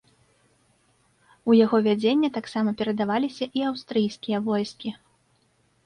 [1.51, 4.89] У яго вядзенне таксама перадаваліся і аўстрыйскія войскі.